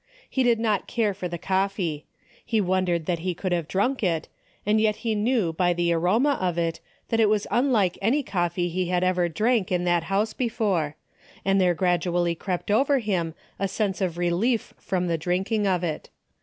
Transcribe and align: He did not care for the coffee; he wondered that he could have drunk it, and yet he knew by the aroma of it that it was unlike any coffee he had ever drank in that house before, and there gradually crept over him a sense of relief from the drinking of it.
He 0.27 0.41
did 0.41 0.59
not 0.59 0.87
care 0.87 1.13
for 1.13 1.27
the 1.27 1.37
coffee; 1.37 2.07
he 2.43 2.59
wondered 2.59 3.05
that 3.05 3.19
he 3.19 3.35
could 3.35 3.51
have 3.51 3.67
drunk 3.67 4.01
it, 4.01 4.27
and 4.65 4.81
yet 4.81 4.95
he 5.05 5.13
knew 5.13 5.53
by 5.53 5.73
the 5.73 5.93
aroma 5.93 6.39
of 6.41 6.57
it 6.57 6.79
that 7.09 7.19
it 7.19 7.29
was 7.29 7.45
unlike 7.51 7.99
any 8.01 8.23
coffee 8.23 8.67
he 8.67 8.87
had 8.87 9.03
ever 9.03 9.29
drank 9.29 9.71
in 9.71 9.83
that 9.83 10.05
house 10.05 10.33
before, 10.33 10.95
and 11.45 11.61
there 11.61 11.75
gradually 11.75 12.33
crept 12.33 12.71
over 12.71 12.97
him 12.97 13.35
a 13.59 13.67
sense 13.67 14.01
of 14.01 14.17
relief 14.17 14.73
from 14.79 15.05
the 15.05 15.19
drinking 15.19 15.67
of 15.67 15.83
it. 15.83 16.09